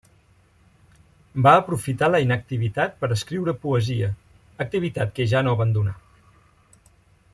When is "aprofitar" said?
1.57-2.09